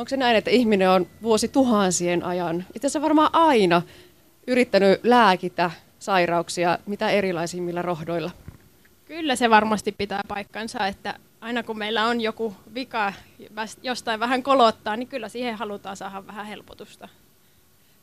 [0.00, 3.82] Onko se näin, että ihminen on vuosi tuhansien ajan, itse asiassa varmaan aina,
[4.46, 8.30] yrittänyt lääkitä sairauksia mitä erilaisimmilla rohdoilla?
[9.04, 13.12] Kyllä se varmasti pitää paikkansa, että aina kun meillä on joku vika,
[13.82, 17.08] jostain vähän kolottaa, niin kyllä siihen halutaan saada vähän helpotusta.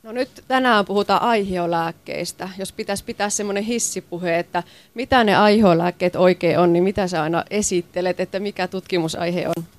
[0.03, 2.49] No nyt tänään puhutaan aihiolääkkeistä.
[2.57, 7.43] Jos pitäisi pitää semmoinen hissipuhe, että mitä ne aihiolääkkeet oikein on, niin mitä sä aina
[7.49, 9.76] esittelet, että mikä tutkimusaihe on?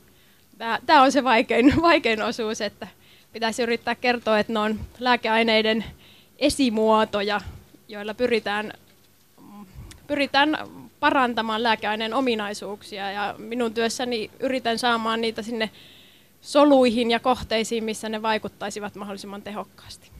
[0.86, 2.86] Tämä on se vaikein, vaikein osuus, että
[3.32, 5.84] pitäisi yrittää kertoa, että ne on lääkeaineiden
[6.38, 7.40] esimuotoja,
[7.88, 8.72] joilla pyritään,
[10.06, 10.58] pyritään
[11.00, 13.10] parantamaan lääkeaineen ominaisuuksia.
[13.10, 15.70] Ja minun työssäni yritän saamaan niitä sinne
[16.40, 20.17] soluihin ja kohteisiin, missä ne vaikuttaisivat mahdollisimman tehokkaasti.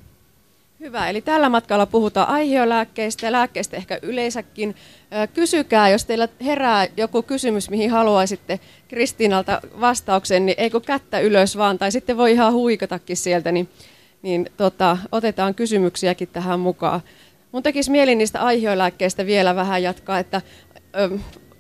[0.80, 4.74] Hyvä, eli tällä matkalla puhutaan aiheolääkkeistä ja lääkkeistä ehkä yleensäkin.
[5.34, 11.78] Kysykää, jos teillä herää joku kysymys, mihin haluaisitte Kristiinalta vastauksen, niin eikö kättä ylös vaan,
[11.78, 13.69] tai sitten voi ihan huikatakin sieltä, niin,
[14.22, 17.00] niin tota, otetaan kysymyksiäkin tähän mukaan.
[17.52, 20.42] Mun tekisi mieli niistä aiheolääkkeistä vielä vähän jatkaa, että
[20.97, 21.19] ö,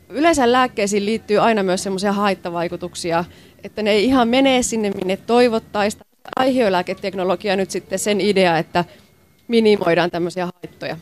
[0.08, 3.24] yleensä lääkkeisiin liittyy aina myös semmoisia haittavaikutuksia,
[3.64, 6.02] että ne ei ihan mene sinne, minne toivottaisiin.
[6.36, 8.84] Aiheolääketeknologia nyt sitten sen idea, että
[9.48, 10.96] minimoidaan tämmöisiä haittoja.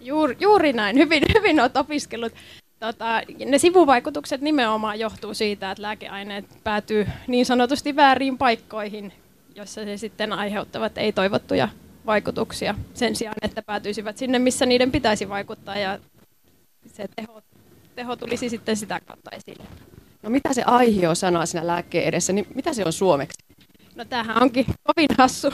[0.00, 2.32] Juuri, juuri näin, hyvin, hyvin olet opiskellut.
[2.80, 9.12] Tota, ne sivuvaikutukset nimenomaan johtuu siitä, että lääkeaineet päätyy niin sanotusti väärin paikkoihin,
[9.54, 11.68] jossa se sitten aiheuttavat ei-toivottuja
[12.06, 15.98] vaikutuksia sen sijaan, että päätyisivät sinne, missä niiden pitäisi vaikuttaa ja
[16.86, 17.42] se teho,
[17.94, 19.64] teho tulisi sitten sitä kautta esille.
[20.22, 23.38] No mitä se aihio sanoo siinä lääkkeen edessä, niin mitä se on suomeksi?
[23.94, 25.50] No tämähän onkin kovin hassu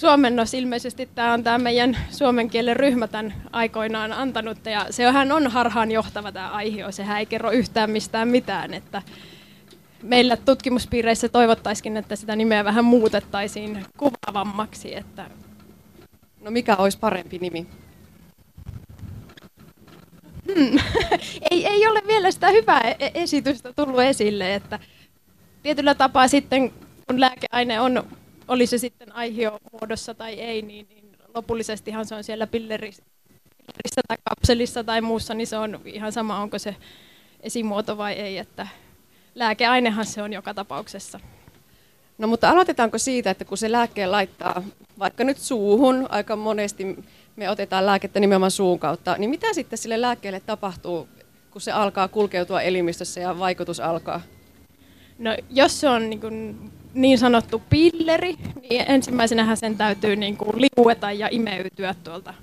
[0.00, 0.54] suomennos.
[0.54, 5.90] Ilmeisesti tämä on tämä meidän suomen kielen ryhmä tämän aikoinaan antanut ja sehän on harhaan
[5.90, 6.92] johtava tämä aihio.
[6.92, 9.02] Sehän ei kerro yhtään mistään mitään, että
[10.02, 14.96] meillä tutkimuspiireissä toivottaisikin, että sitä nimeä vähän muutettaisiin kuvaavammaksi.
[14.96, 15.30] Että...
[16.40, 17.66] No mikä olisi parempi nimi?
[20.54, 20.78] Hmm.
[21.50, 24.78] ei, ei ole vielä sitä hyvää e-, esitystä tullut esille, että
[25.62, 26.72] tietyllä tapaa sitten
[27.06, 28.04] kun lääkeaine on,
[28.50, 33.02] oli se sitten aihiomuodossa tai ei, niin, niin lopullisestihan se on siellä pillerissä,
[33.58, 36.76] pillerissä tai kapselissa tai muussa, niin se on ihan sama, onko se
[37.40, 38.66] esimuoto vai ei, että
[39.34, 41.20] lääkeainehan se on joka tapauksessa.
[42.18, 44.62] No mutta aloitetaanko siitä, että kun se lääkkeen laittaa
[44.98, 47.04] vaikka nyt suuhun, aika monesti
[47.36, 51.08] me otetaan lääkettä nimenomaan suun kautta, niin mitä sitten sille lääkkeelle tapahtuu,
[51.50, 54.20] kun se alkaa kulkeutua elimistössä ja vaikutus alkaa?
[55.18, 58.36] No jos se on niin, kuin niin sanottu pilleri,
[58.70, 62.34] niin ensimmäisenä sen täytyy niin kuin liueta ja imeytyä tuolta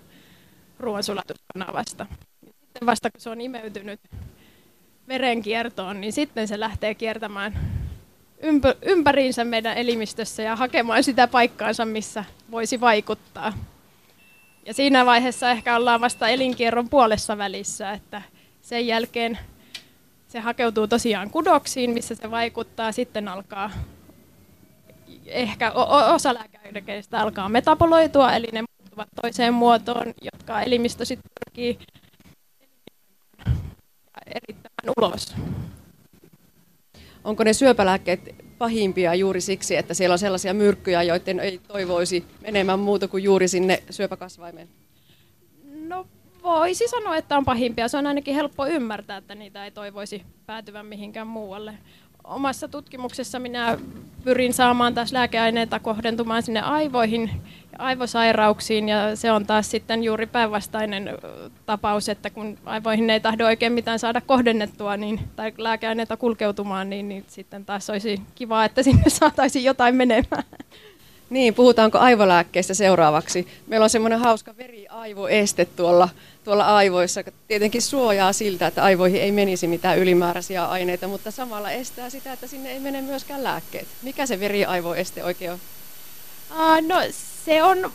[0.80, 2.06] ruoansulatuskanavasta.
[2.46, 4.00] Sitten vasta kun se on imeytynyt
[5.08, 7.54] verenkiertoon, niin sitten se lähtee kiertämään
[8.82, 13.54] ympäriinsä meidän elimistössä ja hakemaan sitä paikkaansa, missä voisi vaikuttaa.
[14.66, 18.22] Ja siinä vaiheessa ehkä ollaan vasta elinkierron puolessa välissä, että
[18.62, 19.38] sen jälkeen
[20.28, 22.92] se hakeutuu tosiaan kudoksiin, missä se vaikuttaa.
[22.92, 23.72] Sitten alkaa
[25.28, 25.72] ehkä
[26.14, 31.80] osa lääkäidekeistä alkaa metaboloitua, eli ne muuttuvat toiseen muotoon, jotka elimistö sitten pyrkii
[34.28, 35.36] erittämään ulos.
[37.24, 42.80] Onko ne syöpälääkkeet pahimpia juuri siksi, että siellä on sellaisia myrkkyjä, joiden ei toivoisi menemään
[42.80, 44.70] muuta kuin juuri sinne syöpäkasvaimeen?
[45.88, 46.08] No
[46.44, 47.88] voisi sanoa, että on pahimpia.
[47.88, 51.78] Se on ainakin helppo ymmärtää, että niitä ei toivoisi päätyvän mihinkään muualle.
[52.28, 53.78] Omassa tutkimuksessa minä
[54.24, 57.32] pyrin saamaan taas lääkeaineita kohdentumaan sinne aivoihin
[57.72, 61.10] ja aivosairauksiin ja se on taas sitten juuri päinvastainen
[61.66, 67.10] tapaus, että kun aivoihin ei tahdo oikein mitään saada kohdennettua niin, tai lääkeaineita kulkeutumaan, niin,
[67.10, 70.44] niin sitten taas olisi kiva, että sinne saataisiin jotain menemään.
[71.30, 73.48] Niin, puhutaanko aivolääkkeistä seuraavaksi?
[73.68, 76.10] Meillä on semmoinen hauska veriaivoeste tuolla,
[76.48, 77.24] tuolla aivoissa.
[77.48, 82.48] Tietenkin suojaa siltä, että aivoihin ei menisi mitään ylimääräisiä aineita, mutta samalla estää sitä, että
[82.48, 83.88] sinne ei mene myöskään lääkkeet.
[84.02, 85.60] Mikä se veriaivoeste oikein on?
[86.52, 86.96] Uh, no
[87.46, 87.92] se on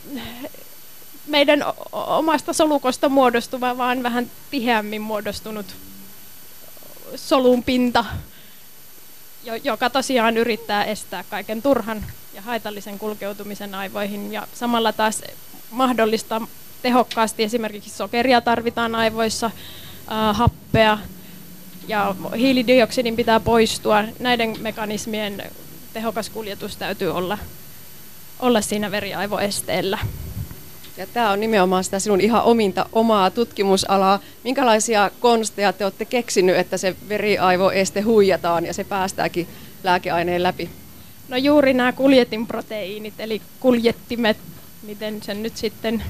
[1.27, 5.65] meidän omasta solukosta muodostuva, vaan vähän tiheämmin muodostunut
[7.15, 8.05] solun pinta,
[9.63, 15.21] joka tosiaan yrittää estää kaiken turhan ja haitallisen kulkeutumisen aivoihin ja samalla taas
[15.71, 16.47] mahdollistaa
[16.83, 20.97] tehokkaasti esimerkiksi sokeria tarvitaan aivoissa, äh, happea
[21.87, 24.03] ja hiilidioksidin pitää poistua.
[24.19, 25.43] Näiden mekanismien
[25.93, 27.37] tehokas kuljetus täytyy olla,
[28.39, 29.99] olla siinä veriaivoesteellä.
[30.97, 34.19] Ja tämä on nimenomaan sitä sinun ihan ominta omaa tutkimusalaa.
[34.43, 39.47] Minkälaisia konsteja te olette keksinyt, että se veriaivoeste huijataan ja se päästääkin
[39.83, 40.69] lääkeaineen läpi?
[41.27, 44.37] No juuri nämä kuljetinproteiinit, eli kuljettimet,
[44.83, 46.03] miten sen nyt sitten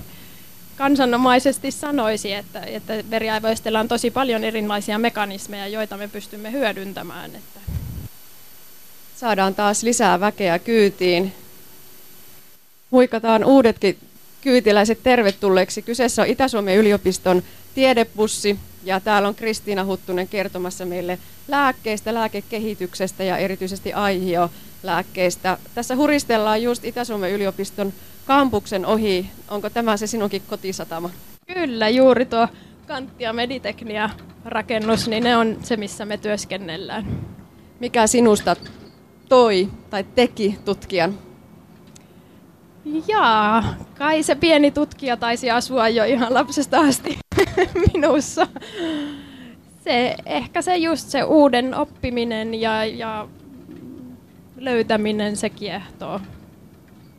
[0.77, 7.35] kansanomaisesti sanoisi, että, että veriaivoistella on tosi paljon erilaisia mekanismeja, joita me pystymme hyödyntämään.
[7.35, 7.59] Että.
[9.15, 11.33] Saadaan taas lisää väkeä kyytiin.
[12.91, 13.97] Huikataan uudetkin
[14.41, 15.81] kyytiläiset tervetulleeksi.
[15.81, 17.43] Kyseessä on Itä-Suomen yliopiston
[17.75, 25.57] tiedebussi ja täällä on Kristiina Huttunen kertomassa meille lääkkeistä, lääkekehityksestä ja erityisesti aihio-lääkkeistä.
[25.75, 27.93] Tässä huristellaan just Itä-Suomen yliopiston
[28.25, 29.29] kampuksen ohi.
[29.49, 31.09] Onko tämä se sinunkin kotisatama?
[31.53, 32.47] Kyllä, juuri tuo
[32.87, 34.09] Kantti ja Mediteknia
[34.45, 37.05] rakennus, niin ne on se, missä me työskennellään.
[37.79, 38.55] Mikä sinusta
[39.29, 41.13] toi tai teki tutkijan?
[43.07, 47.19] Jaa, kai se pieni tutkija taisi asua jo ihan lapsesta asti
[47.93, 48.47] minussa.
[49.83, 53.27] Se, ehkä se just se uuden oppiminen ja, ja
[54.57, 56.19] löytäminen, se kiehtoo.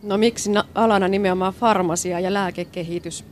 [0.05, 3.25] No miksi alana nimenomaan farmasia ja lääkekehitys?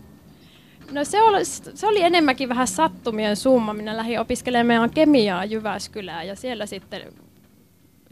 [0.90, 3.74] No se oli, se oli enemmänkin vähän sattumien summa.
[3.74, 7.02] Minä lähdin opiskelemaan kemiaa Jyväskylään ja siellä sitten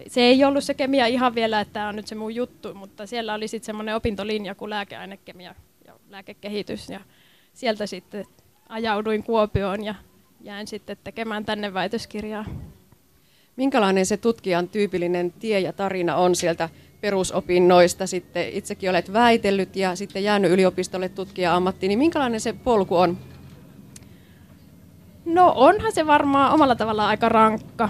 [0.07, 3.07] se ei ollut se kemia ihan vielä, että tämä on nyt se mun juttu, mutta
[3.07, 5.55] siellä oli sitten semmoinen opintolinja kuin lääkeainekemia
[5.87, 6.91] ja lääkekehitys.
[6.91, 7.01] Ja
[7.55, 8.25] sieltä sitten
[8.69, 9.95] ajauduin Kuopioon ja
[10.41, 12.45] jäin sitten tekemään tänne väitöskirjaa.
[13.57, 16.69] Minkälainen se tutkijan tyypillinen tie ja tarina on sieltä
[17.01, 18.07] perusopinnoista?
[18.07, 23.19] Sitten itsekin olet väitellyt ja sitten jäänyt yliopistolle tutkija-ammattiin, niin minkälainen se polku on?
[25.25, 27.89] No onhan se varmaan omalla tavallaan aika rankka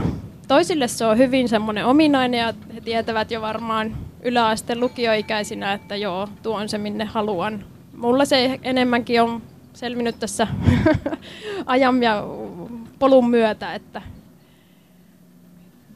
[0.51, 6.29] toisille se on hyvin semmoinen ominainen ja he tietävät jo varmaan yläasteen lukioikäisinä, että joo,
[6.43, 7.65] tuo on se minne haluan.
[7.97, 9.43] Mulla se enemmänkin on
[9.73, 10.47] selvinnyt tässä
[11.67, 12.25] ajan ja
[12.99, 14.03] polun myötä, että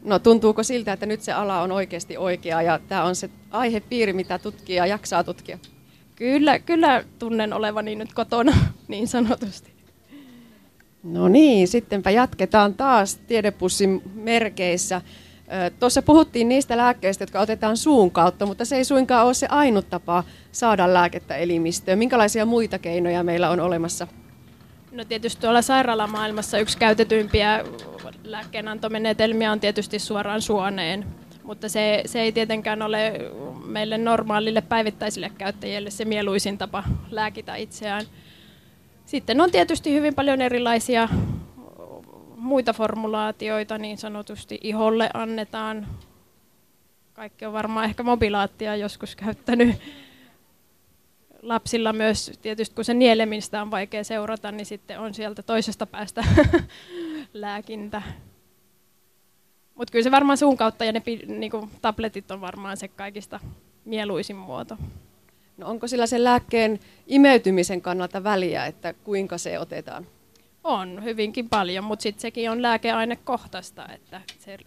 [0.05, 4.13] No tuntuuko siltä, että nyt se ala on oikeasti oikea ja tämä on se aihepiiri,
[4.13, 5.59] mitä tutkija jaksaa tutkia?
[6.17, 8.53] Kyllä, kyllä tunnen olevani nyt kotona
[8.89, 9.75] niin sanotusti.
[11.03, 15.03] No niin, sittenpä jatketaan taas tiedepussin merkeissä.
[15.81, 19.91] Tuossa puhuttiin niistä lääkkeistä, jotka otetaan suun kautta, mutta se ei suinkaan ole se ainut
[19.91, 21.99] tapa saada lääkettä elimistöön.
[21.99, 24.07] Minkälaisia muita keinoja meillä on olemassa?
[24.93, 27.65] No tietysti tuolla sairaalamaailmassa yksi käytetyimpiä
[28.25, 31.07] lääkkeenantomenetelmiä on tietysti suoraan suoneen,
[31.43, 33.13] mutta se, se ei tietenkään ole
[33.67, 38.05] meille normaalille päivittäisille käyttäjille se mieluisin tapa lääkitä itseään.
[39.07, 41.09] Sitten on tietysti hyvin paljon erilaisia
[42.37, 45.87] muita formulaatioita, niin sanotusti iholle annetaan.
[47.15, 49.77] Kaikki on varmaan ehkä mobilaattia joskus käyttänyt.
[51.45, 56.25] Lapsilla myös, tietysti kun se nielemistä on vaikea seurata, niin sitten on sieltä toisesta päästä
[57.33, 58.03] lääkintä.
[59.75, 63.41] Mutta kyllä se varmaan suun kautta ja ne niinku, tabletit on varmaan se kaikista
[63.85, 64.77] mieluisin muoto.
[65.57, 70.07] No onko sillä sen lääkkeen imeytymisen kannalta väliä, että kuinka se otetaan?
[70.65, 74.59] On hyvinkin paljon, mutta sitten sekin on lääkeainekohtaista, että se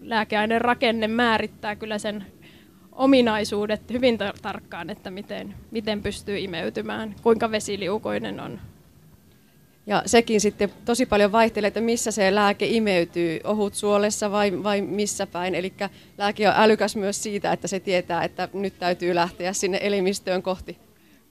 [0.00, 2.26] lääkeaineen rakenne määrittää kyllä sen
[3.00, 8.60] ominaisuudet hyvin tarkkaan, että miten, miten pystyy imeytymään, kuinka vesiliukoinen on
[9.86, 15.26] ja sekin sitten tosi paljon vaihtelee, että missä se lääke imeytyy, ohutsuolessa vai, vai missä
[15.26, 15.54] päin.
[15.54, 15.72] Eli
[16.18, 20.78] lääke on älykäs myös siitä, että se tietää, että nyt täytyy lähteä sinne elimistöön kohti.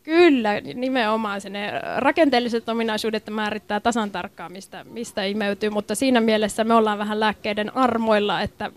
[0.04, 1.42] Kyllä, nimenomaan.
[1.50, 7.20] Ne rakenteelliset ominaisuudet määrittää tasan tarkkaan, mistä, mistä imeytyy, mutta siinä mielessä me ollaan vähän
[7.20, 8.72] lääkkeiden armoilla, että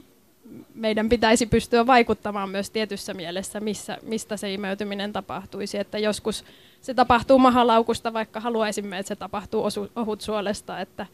[0.74, 5.78] meidän pitäisi pystyä vaikuttamaan myös tietyssä mielessä, missä, mistä se imeytyminen tapahtuisi.
[5.78, 6.44] Että joskus
[6.80, 11.06] se tapahtuu mahalaukusta, vaikka haluaisimme, että se tapahtuu osu, ohutsuolesta, että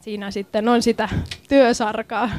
[0.00, 1.08] siinä sitten on sitä
[1.48, 2.30] työsarkaa.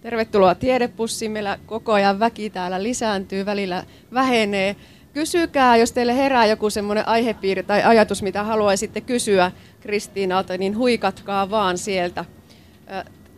[0.00, 1.32] Tervetuloa Tiedepussiin.
[1.32, 3.84] Meillä koko ajan väki täällä lisääntyy, välillä
[4.14, 4.76] vähenee.
[5.12, 11.50] Kysykää, jos teille herää joku semmoinen aihepiiri tai ajatus, mitä haluaisitte kysyä Kristiinalta, niin huikatkaa
[11.50, 12.24] vaan sieltä.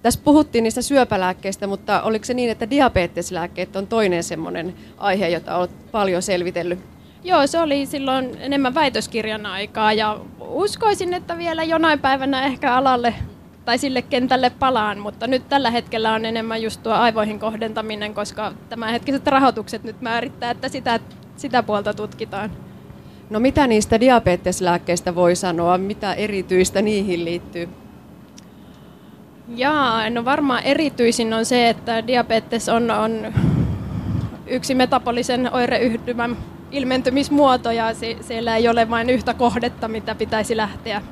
[0.02, 5.56] Tässä puhuttiin niistä syöpälääkkeistä, mutta oliko se niin, että diabeteslääkkeet on toinen semmoinen aihe, jota
[5.56, 6.78] olet paljon selvitellyt?
[7.24, 13.14] Joo, se oli silloin enemmän väitöskirjan aikaa ja uskoisin, että vielä jonain päivänä ehkä alalle
[13.64, 18.52] tai sille kentälle palaan, mutta nyt tällä hetkellä on enemmän just tuo aivoihin kohdentaminen, koska
[18.68, 21.00] tämänhetkiset rahoitukset nyt määrittää, että sitä,
[21.36, 22.50] sitä puolta tutkitaan.
[23.30, 25.78] No mitä niistä diabeteslääkkeistä voi sanoa?
[25.78, 27.68] Mitä erityistä niihin liittyy?
[29.48, 33.34] Jaa, no varmaan erityisin on se, että diabetes on, on
[34.46, 36.36] yksi metabolisen oireyhtymän
[36.70, 41.02] ilmentymismuoto ja se, siellä ei ole vain yhtä kohdetta, mitä pitäisi lähteä,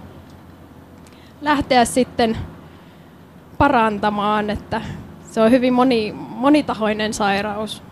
[1.40, 2.36] lähteä sitten
[3.58, 4.80] parantamaan, että
[5.30, 7.82] se on hyvin moni, monitahoinen sairaus.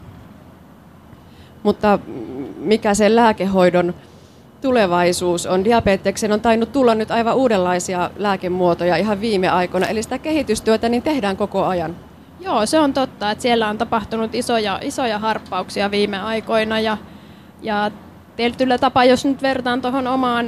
[1.62, 1.98] Mutta
[2.56, 3.94] mikä se lääkehoidon
[4.62, 5.64] tulevaisuus on?
[5.64, 11.02] Diabeteksen on tainnut tulla nyt aivan uudenlaisia lääkemuotoja ihan viime aikoina, eli sitä kehitystyötä niin
[11.02, 11.96] tehdään koko ajan.
[12.40, 16.96] Joo, se on totta, että siellä on tapahtunut isoja, isoja harppauksia viime aikoina ja,
[17.62, 17.90] ja
[18.36, 20.46] tietyllä tapaa, jos nyt vertaan tuohon omaan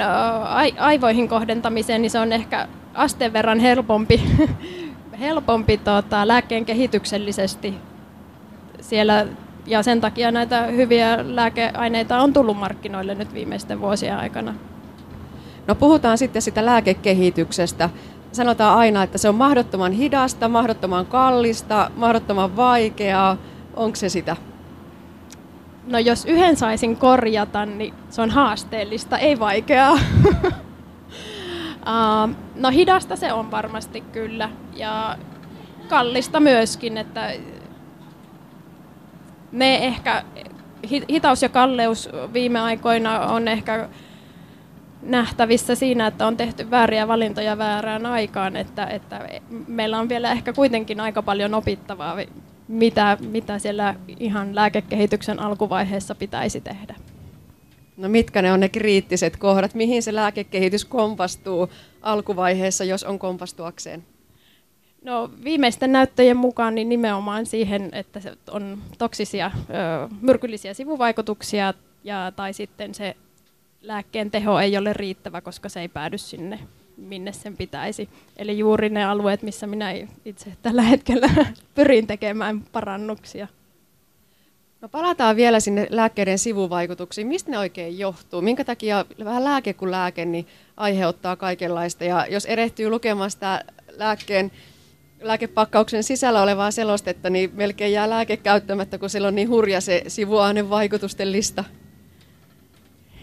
[0.79, 4.23] aivoihin kohdentamiseen, niin se on ehkä asteen verran helpompi,
[5.21, 7.75] helpompi tota, lääkkeen kehityksellisesti
[8.81, 9.27] siellä
[9.67, 14.55] ja sen takia näitä hyviä lääkeaineita on tullut markkinoille nyt viimeisten vuosien aikana.
[15.67, 17.91] No puhutaan sitten sitä lääkekehityksestä.
[18.33, 23.37] Sanotaan aina, että se on mahdottoman hidasta, mahdottoman kallista, mahdottoman vaikeaa.
[23.77, 24.37] Onko se sitä?
[25.87, 29.99] No jos yhden saisin korjata, niin se on haasteellista, ei vaikeaa.
[32.55, 35.19] no hidasta se on varmasti kyllä ja
[35.89, 37.33] kallista myöskin, että
[39.55, 40.25] me ehkä,
[41.11, 43.89] hitaus ja kalleus viime aikoina on ehkä
[45.03, 49.29] nähtävissä siinä, että on tehty vääriä valintoja väärään aikaan, että, että
[49.67, 52.17] meillä on vielä ehkä kuitenkin aika paljon opittavaa,
[52.69, 56.95] mitä, mitä siellä ihan lääkekehityksen alkuvaiheessa pitäisi tehdä.
[57.97, 61.71] No mitkä ne on ne kriittiset kohdat, mihin se lääkekehitys kompastuu
[62.03, 64.05] alkuvaiheessa, jos on kompastuakseen?
[65.05, 69.51] No viimeisten näyttöjen mukaan niin nimenomaan siihen, että se on toksisia,
[70.21, 73.17] myrkyllisiä sivuvaikutuksia ja, tai sitten se
[73.83, 76.59] lääkkeen teho ei ole riittävä, koska se ei päädy sinne,
[76.97, 78.09] minne sen pitäisi.
[78.37, 79.91] Eli juuri ne alueet, missä minä
[80.25, 81.29] itse tällä hetkellä
[81.75, 83.49] pyrin tekemään parannuksia.
[84.81, 87.27] No palataan vielä sinne lääkkeiden sivuvaikutuksiin.
[87.27, 88.43] Mistä ne oikein johtuu?
[88.43, 90.47] Minkä takia vähän lääke kuin lääke niin
[90.77, 92.05] aiheuttaa kaikenlaista?
[92.05, 93.65] Ja jos erehtyy lukemaan sitä
[93.97, 94.53] lääkkeen
[95.25, 100.03] lääkepakkauksen sisällä olevaa selostetta, niin melkein jää lääke käyttämättä, kun siellä on niin hurja se
[100.09, 101.65] sivuainen vaikutusten lista.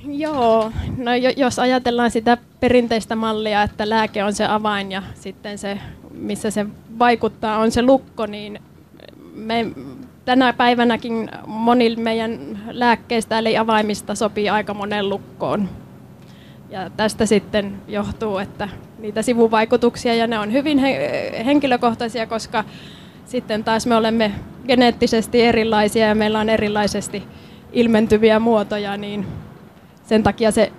[0.07, 5.77] Joo, no jos ajatellaan sitä perinteistä mallia, että lääke on se avain ja sitten se,
[6.13, 6.65] missä se
[6.99, 8.59] vaikuttaa, on se lukko, niin
[9.33, 9.65] me
[10.25, 15.69] tänä päivänäkin monilla meidän lääkkeistä eli avaimista sopii aika monen lukkoon.
[16.69, 18.69] Ja tästä sitten johtuu, että
[19.01, 22.63] niitä sivuvaikutuksia ja ne on hyvin he- henkilökohtaisia, koska
[23.25, 24.31] sitten taas me olemme
[24.67, 27.23] geneettisesti erilaisia ja meillä on erilaisesti
[27.73, 29.27] ilmentyviä muotoja, niin
[30.03, 30.71] sen takia se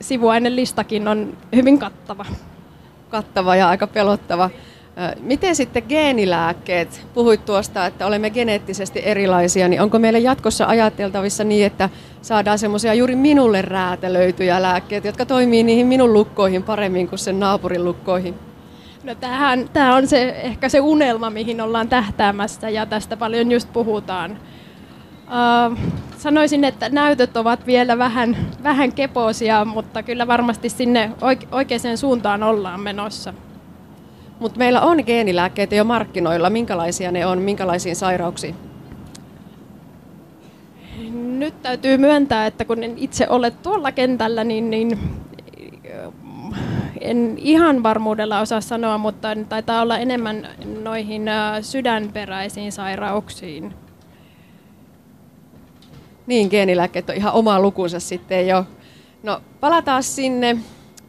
[0.00, 2.26] sivuainelistakin on hyvin kattava.
[3.10, 4.50] Kattava ja aika pelottava.
[5.20, 7.06] Miten sitten geenilääkkeet?
[7.14, 11.88] Puhuit tuosta, että olemme geneettisesti erilaisia, niin onko meille jatkossa ajateltavissa niin, että
[12.22, 17.84] saadaan semmoisia juuri minulle räätälöityjä lääkkeitä, jotka toimii niihin minun lukkoihin paremmin kuin sen naapurin
[17.84, 18.34] lukkoihin?
[19.04, 23.72] No tämähän, tämä on se, ehkä se unelma, mihin ollaan tähtäämässä ja tästä paljon just
[23.72, 24.38] puhutaan.
[25.70, 25.78] Uh,
[26.18, 31.10] sanoisin, että näytöt ovat vielä vähän, vähän keposia, mutta kyllä varmasti sinne
[31.52, 33.34] oikeaan suuntaan ollaan menossa.
[34.40, 36.50] Mutta meillä on geenilääkkeitä jo markkinoilla.
[36.50, 38.54] Minkälaisia ne on, minkälaisiin sairauksiin?
[41.12, 44.98] Nyt täytyy myöntää, että kun en itse ole tuolla kentällä, niin, niin
[47.00, 50.48] en ihan varmuudella osaa sanoa, mutta taitaa olla enemmän
[50.82, 51.22] noihin
[51.62, 53.74] sydänperäisiin sairauksiin.
[56.26, 58.64] Niin, geenilääkkeet on ihan oma lukunsa sitten jo.
[59.22, 60.56] No, palataan sinne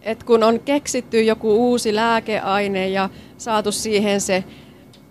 [0.01, 4.43] että kun on keksitty joku uusi lääkeaine ja saatu siihen se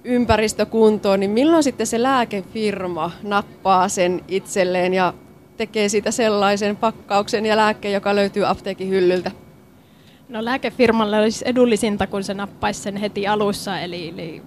[0.04, 5.14] ympäristö kuntoon, niin milloin sitten se lääkefirma nappaa sen itselleen ja
[5.56, 9.30] tekee siitä sellaisen pakkauksen ja lääkkeen, joka löytyy apteekin hyllyltä?
[10.28, 14.42] No lääkefirmalle olisi edullisinta, kun se nappaisi sen heti alussa, eli, eli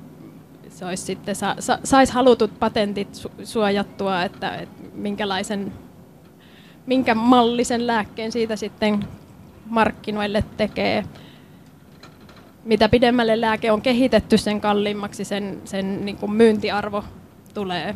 [0.70, 5.74] se olisi sitten, sa, sa, saisi halutut patentit su, suojattua, että, että minkälaisen,
[6.86, 9.06] minkä mallisen lääkkeen siitä sitten
[9.66, 11.04] markkinoille tekee.
[12.64, 17.04] Mitä pidemmälle lääke on kehitetty, sen kalliimmaksi sen, sen niin kuin myyntiarvo
[17.54, 17.96] tulee.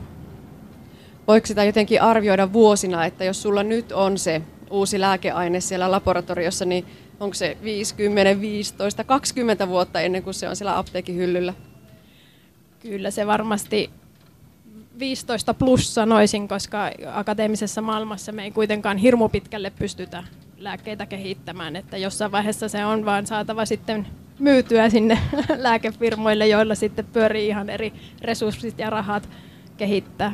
[1.27, 6.65] Voiko sitä jotenkin arvioida vuosina, että jos sulla nyt on se uusi lääkeaine siellä laboratoriossa,
[6.65, 6.85] niin
[7.19, 11.53] onko se 50, 15, 20 vuotta ennen kuin se on siellä apteekin hyllyllä?
[12.79, 13.89] Kyllä se varmasti
[14.99, 20.23] 15 plus sanoisin, koska akateemisessa maailmassa me ei kuitenkaan hirmu pitkälle pystytä
[20.57, 24.07] lääkkeitä kehittämään, että jossain vaiheessa se on vaan saatava sitten
[24.39, 25.19] myytyä sinne
[25.57, 29.29] lääkefirmoille, joilla sitten pyörii ihan eri resurssit ja rahat
[29.77, 30.33] kehittää.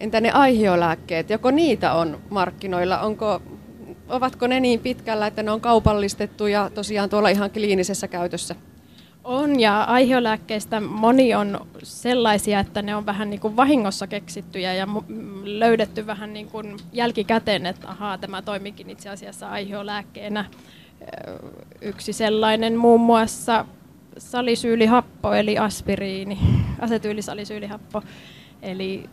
[0.00, 3.00] Entä ne aihiolääkkeet, joko niitä on markkinoilla?
[3.00, 3.42] Onko,
[4.08, 8.54] ovatko ne niin pitkällä, että ne on kaupallistettu ja tosiaan tuolla ihan kliinisessä käytössä?
[9.30, 14.86] On, ja aiheolääkkeistä moni on sellaisia, että ne on vähän niin kuin vahingossa keksittyjä ja
[15.44, 20.44] löydetty vähän niin kuin jälkikäteen, että ahaa, tämä toimikin itse asiassa aiheolääkkeenä.
[21.80, 23.64] Yksi sellainen muun muassa
[24.18, 26.38] salisyylihappo, eli aspiriini,
[26.80, 28.02] asetyylisalisyylihappo.
[28.62, 29.04] Eli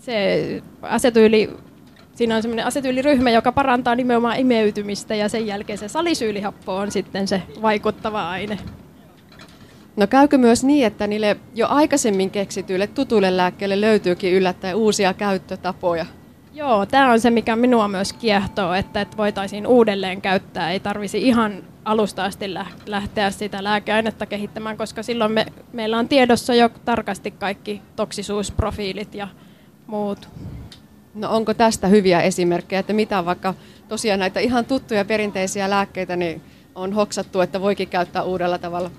[0.00, 1.56] se asetyyli,
[2.14, 7.28] siinä on semmoinen asetyyliryhmä, joka parantaa nimenomaan imeytymistä ja sen jälkeen se salisyylihappo on sitten
[7.28, 8.58] se vaikuttava aine.
[9.98, 16.06] No käykö myös niin, että niille jo aikaisemmin keksityille tutuille lääkkeille löytyykin yllättäen uusia käyttötapoja?
[16.54, 20.70] Joo, tämä on se, mikä minua myös kiehtoo, että, että voitaisiin uudelleen käyttää.
[20.70, 22.54] Ei tarvisi ihan alusta asti
[22.86, 29.28] lähteä sitä lääkeainetta kehittämään, koska silloin me, meillä on tiedossa jo tarkasti kaikki toksisuusprofiilit ja
[29.86, 30.28] muut.
[31.14, 33.54] No onko tästä hyviä esimerkkejä, että mitä vaikka
[33.88, 36.42] tosiaan näitä ihan tuttuja perinteisiä lääkkeitä niin
[36.74, 38.90] on hoksattu, että voikin käyttää uudella tavalla?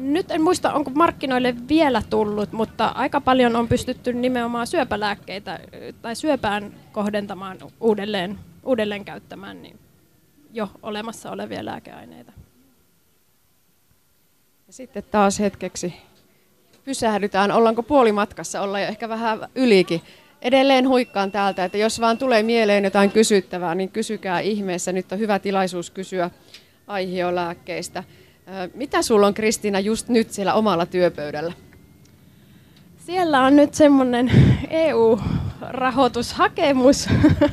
[0.00, 5.60] Nyt en muista, onko markkinoille vielä tullut, mutta aika paljon on pystytty nimenomaan syöpälääkkeitä
[6.02, 9.78] tai syöpään kohdentamaan uudelleen, uudelleen käyttämään niin
[10.52, 12.32] jo olemassa olevia lääkeaineita.
[14.66, 15.94] Ja sitten taas hetkeksi
[16.84, 17.52] pysähdytään.
[17.52, 18.60] Ollaanko puolimatkassa?
[18.60, 20.02] Ollaan jo ehkä vähän ylikin.
[20.42, 24.92] Edelleen huikkaan täältä, että jos vaan tulee mieleen jotain kysyttävää, niin kysykää ihmeessä.
[24.92, 26.30] Nyt on hyvä tilaisuus kysyä
[26.86, 28.04] aiheolääkkeistä.
[28.74, 31.52] Mitä sulla on Kristiina just nyt siellä omalla työpöydällä?
[33.06, 34.32] Siellä on nyt semmoinen
[34.70, 37.08] EU-rahoitushakemus,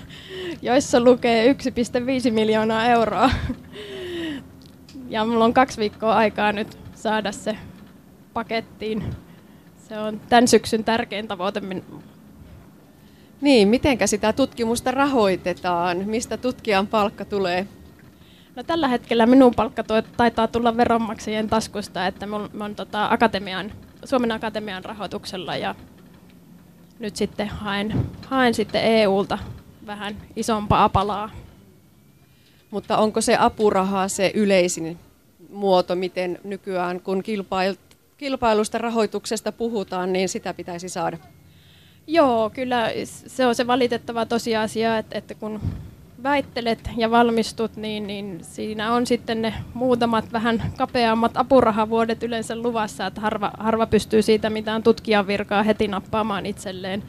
[0.61, 1.57] joissa lukee 1,5
[2.31, 3.29] miljoonaa euroa.
[5.09, 7.57] Ja mulla on kaksi viikkoa aikaa nyt saada se
[8.33, 9.03] pakettiin.
[9.89, 11.61] Se on tämän syksyn tärkein tavoite.
[13.41, 15.97] Niin, mitenkä sitä tutkimusta rahoitetaan?
[16.05, 17.67] Mistä tutkijan palkka tulee?
[18.57, 19.83] No tällä hetkellä minun palkka
[20.17, 23.71] taitaa tulla veronmaksajien taskusta, että mä on tota, akatemian,
[24.05, 25.75] Suomen Akatemian rahoituksella ja
[26.99, 29.37] nyt sitten haen, haen sitten EUlta
[29.85, 31.29] vähän isompaa palaa.
[32.71, 34.97] Mutta onko se apuraha se yleisin
[35.49, 37.23] muoto, miten nykyään kun
[38.17, 41.17] kilpailusta rahoituksesta puhutaan, niin sitä pitäisi saada?
[42.07, 45.61] Joo, kyllä se on se valitettava tosiasia, että, että kun
[46.23, 53.05] väittelet ja valmistut, niin, niin siinä on sitten ne muutamat vähän kapeammat apurahavuodet yleensä luvassa,
[53.05, 57.03] että harva, harva pystyy siitä mitään tutkijan virkaa heti nappaamaan itselleen.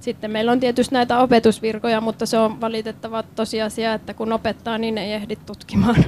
[0.00, 4.98] Sitten meillä on tietysti näitä opetusvirkoja, mutta se on valitettava tosiasia, että kun opettaa, niin
[4.98, 6.04] ei ehdi tutkimaan.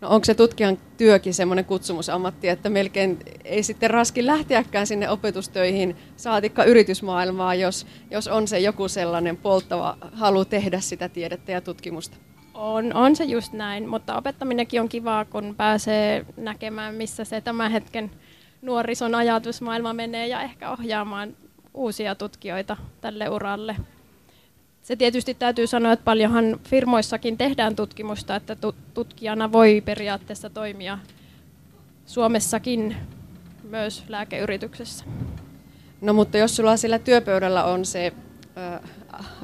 [0.00, 5.96] No onko se tutkijan työkin semmoinen kutsumusammatti, että melkein ei sitten raski lähteäkään sinne opetustöihin,
[6.16, 12.16] saatikka yritysmaailmaa, jos, jos on se joku sellainen polttava halu tehdä sitä tiedettä ja tutkimusta?
[12.54, 17.72] On, on se just näin, mutta opettaminenkin on kivaa, kun pääsee näkemään, missä se tämän
[17.72, 18.10] hetken
[18.62, 21.36] nuorison ajatusmaailma menee ja ehkä ohjaamaan
[21.74, 23.76] uusia tutkijoita tälle uralle.
[24.86, 28.56] Se tietysti täytyy sanoa, että paljonhan firmoissakin tehdään tutkimusta, että
[28.94, 30.98] tutkijana voi periaatteessa toimia
[32.06, 32.96] Suomessakin
[33.62, 35.04] myös lääkeyrityksessä.
[36.00, 38.12] No mutta jos sulla sillä työpöydällä on se
[38.58, 38.80] äh,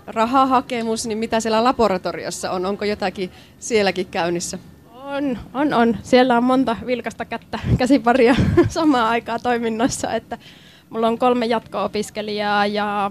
[0.07, 2.67] rahahakemus, niin mitä siellä laboratoriossa on?
[2.67, 4.59] Onko jotakin sielläkin käynnissä?
[4.93, 5.97] On, on, on.
[6.03, 8.37] Siellä on monta vilkasta kättä, käsiparia
[8.69, 10.15] samaan aikaan toiminnassa.
[10.15, 10.39] Että
[10.91, 13.11] mulla on kolme jatko-opiskelijaa ja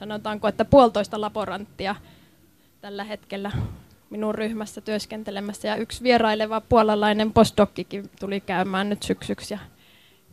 [0.00, 1.96] sanotaanko, että puolitoista laboranttia
[2.80, 3.50] tällä hetkellä
[4.10, 9.58] minun ryhmässä työskentelemässä ja yksi vieraileva puolalainen postdokkikin tuli käymään nyt syksyksi ja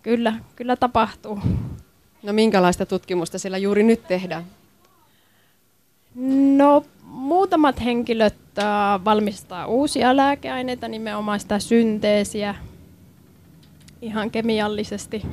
[0.03, 1.39] kyllä, kyllä tapahtuu.
[2.23, 4.43] No minkälaista tutkimusta siellä juuri nyt tehdään?
[6.55, 8.65] No muutamat henkilöt äh,
[9.05, 12.55] valmistaa uusia lääkeaineita, nimenomaan sitä synteesiä
[14.01, 15.23] ihan kemiallisesti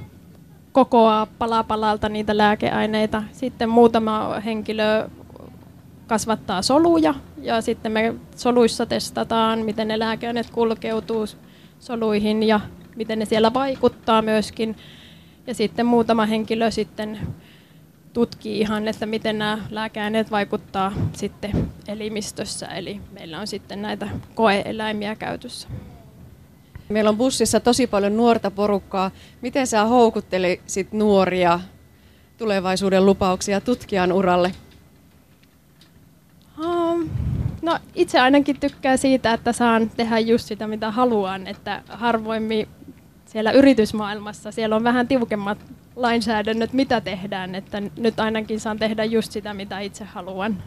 [0.75, 3.23] kokoaa palapalalta niitä lääkeaineita.
[3.33, 5.09] Sitten muutama henkilö
[6.07, 11.27] kasvattaa soluja ja sitten me soluissa testataan, miten ne lääkeaineet kulkeutuu
[11.81, 12.61] soluihin ja
[12.97, 14.77] miten ne siellä vaikuttaa myöskin.
[15.47, 17.19] Ja sitten muutama henkilö sitten
[18.13, 22.67] tutkii ihan, että miten nämä lääkeaineet vaikuttaa sitten elimistössä.
[22.67, 25.69] Eli meillä on sitten näitä koeeläimiä käytössä.
[26.89, 29.11] Meillä on bussissa tosi paljon nuorta porukkaa.
[29.41, 31.61] Miten sä houkuttelisit nuoria
[32.39, 34.53] tulevaisuuden lupauksia tutkijan uralle?
[36.65, 37.11] Um,
[37.63, 41.47] no itse ainakin tykkään siitä, että saan tehdä just sitä, mitä haluan.
[41.47, 42.69] Että harvoimmin
[43.27, 45.59] siellä yritysmaailmassa, siellä on vähän tiukemmat
[45.97, 47.55] lainsäädännöt, mitä tehdään.
[47.55, 50.63] Että nyt ainakin saan tehdä just sitä, mitä itse haluan.